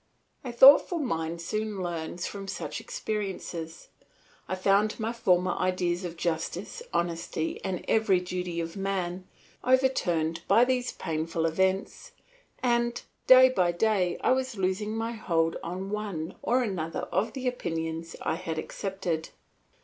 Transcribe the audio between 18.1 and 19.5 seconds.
I had accepted.